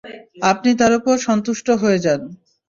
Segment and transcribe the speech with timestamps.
[0.51, 2.21] আপনি তার উপর সন্তুষ্ট হয়ে যান।